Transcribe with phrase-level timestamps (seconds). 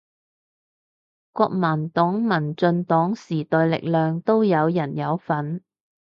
[1.31, 5.63] 國民黨民進黨時代力量都有人有份